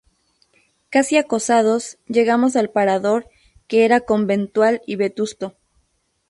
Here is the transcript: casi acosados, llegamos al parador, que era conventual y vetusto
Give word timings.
casi 0.89 1.15
acosados, 1.17 1.99
llegamos 2.07 2.55
al 2.55 2.71
parador, 2.71 3.29
que 3.67 3.85
era 3.85 3.99
conventual 4.01 4.81
y 4.87 4.95
vetusto 4.95 5.53